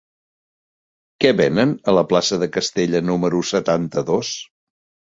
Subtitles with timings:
[1.25, 4.35] Què venen a la plaça de Castella número setanta-dos?